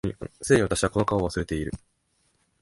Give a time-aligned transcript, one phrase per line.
[0.41, 1.71] 既に私はこの顔を忘れている